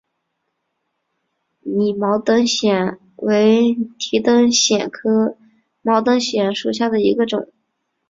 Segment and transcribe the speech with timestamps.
[1.59, 5.37] 拟毛灯藓为提灯藓科
[5.83, 7.51] 毛灯藓属下的一个种。